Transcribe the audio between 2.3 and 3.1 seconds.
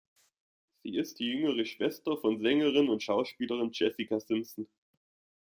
Sängerin und